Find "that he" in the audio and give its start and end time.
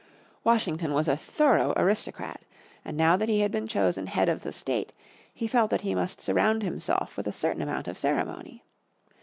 3.15-3.41, 5.69-5.93